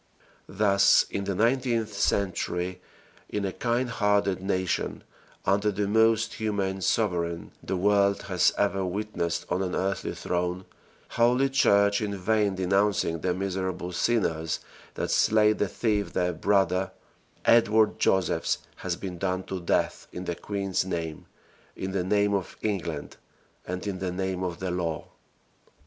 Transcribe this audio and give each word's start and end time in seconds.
Thus 0.49 1.05
in 1.11 1.25
the 1.25 1.35
nineteenth 1.35 1.93
century 1.93 2.81
in 3.29 3.45
a 3.45 3.51
kind 3.53 3.87
hearted 3.87 4.41
nation 4.41 5.03
under 5.45 5.71
the 5.71 5.87
most 5.87 6.33
humane 6.33 6.81
sovereign 6.81 7.51
the 7.61 7.77
world 7.77 8.23
has 8.23 8.51
ever 8.57 8.83
witnessed 8.83 9.45
on 9.47 9.61
an 9.61 9.75
earthly 9.75 10.15
throne 10.15 10.65
holy 11.09 11.49
Church 11.49 12.01
in 12.01 12.17
vain 12.17 12.55
denouncing 12.55 13.19
the 13.21 13.31
miserable 13.35 13.91
sinners 13.91 14.59
that 14.95 15.11
slay 15.11 15.53
the 15.53 15.67
thief 15.67 16.13
their 16.13 16.33
brother 16.33 16.89
Edward 17.45 17.99
Josephs 17.99 18.57
has 18.77 18.95
been 18.95 19.19
done 19.19 19.43
to 19.43 19.59
death 19.61 20.07
in 20.11 20.25
the 20.25 20.33
queen's 20.33 20.83
name 20.83 21.27
in 21.75 21.91
the 21.91 22.03
name 22.03 22.33
of 22.33 22.57
England 22.63 23.17
and 23.67 23.85
in 23.85 23.99
the 23.99 24.11
name 24.11 24.41
of 24.41 24.57
the 24.57 24.71
law. 24.71 25.09